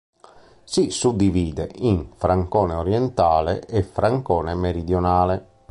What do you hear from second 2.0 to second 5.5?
francone orientale e francone meridionale.